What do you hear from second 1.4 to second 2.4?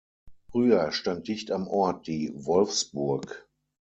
am Ort die